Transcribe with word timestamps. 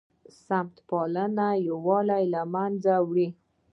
سمت 0.45 0.75
پالنه 0.89 1.47
یووالی 1.67 2.23
له 2.33 2.41
منځه 2.53 2.93
وړي 3.07 3.27